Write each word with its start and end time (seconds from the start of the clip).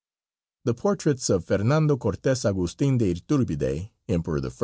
The 0.65 0.73
portraits 0.73 1.29
of 1.29 1.45
Fernando 1.45 1.95
Cortes 1.95 2.43
Agustin 2.43 2.97
de 2.97 3.13
Iturbide, 3.13 3.91
Emperor 4.09 4.43
I. 4.47 4.51